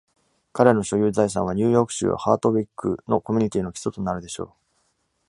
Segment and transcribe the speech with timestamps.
[0.51, 4.51] 彼の所有財産はニューヨーク州ハートウィックのコミュニティーの基礎となるでしょう。